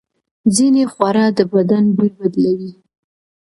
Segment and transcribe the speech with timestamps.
[0.55, 2.71] ځینې خواړه د بدن بوی بدلوي.